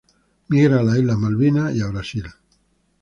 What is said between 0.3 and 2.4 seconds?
Migra a las islas Malvinas y Brasil.